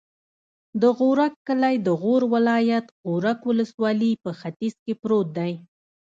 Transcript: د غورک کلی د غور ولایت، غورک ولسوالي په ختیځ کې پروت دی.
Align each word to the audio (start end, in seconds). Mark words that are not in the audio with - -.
د 0.81 0.83
غورک 0.97 1.33
کلی 1.47 1.75
د 1.85 1.89
غور 2.01 2.21
ولایت، 2.35 2.85
غورک 3.09 3.39
ولسوالي 3.49 4.11
په 4.23 4.31
ختیځ 4.39 4.73
کې 4.83 4.93
پروت 5.01 5.27
دی. 5.37 5.53